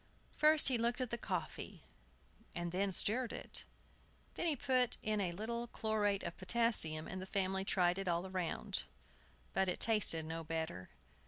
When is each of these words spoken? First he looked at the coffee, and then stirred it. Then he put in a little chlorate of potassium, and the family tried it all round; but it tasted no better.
First 0.35 0.67
he 0.69 0.79
looked 0.79 0.99
at 0.99 1.11
the 1.11 1.15
coffee, 1.19 1.83
and 2.55 2.71
then 2.71 2.91
stirred 2.91 3.31
it. 3.31 3.65
Then 4.33 4.47
he 4.47 4.55
put 4.55 4.97
in 5.03 5.21
a 5.21 5.31
little 5.31 5.67
chlorate 5.67 6.23
of 6.23 6.35
potassium, 6.39 7.07
and 7.07 7.21
the 7.21 7.27
family 7.27 7.63
tried 7.63 7.99
it 7.99 8.07
all 8.07 8.27
round; 8.27 8.85
but 9.53 9.69
it 9.69 9.79
tasted 9.79 10.25
no 10.25 10.43
better. 10.43 10.89